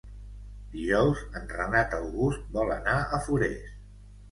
Dijous 0.75 1.21
en 1.41 1.45
Renat 1.51 1.95
August 1.99 2.51
vol 2.59 2.75
anar 2.79 2.99
a 3.01 3.23
Forès. 3.29 3.73